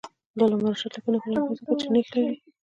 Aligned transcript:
د 0.37 0.39
علامه 0.45 0.69
رشاد 0.71 0.93
لیکنی 0.95 1.17
هنر 1.23 1.37
مهم 1.41 1.51
دی 1.55 1.57
ځکه 1.59 1.73
چې 1.79 1.87
نیښ 1.93 2.07
لري. 2.15 2.35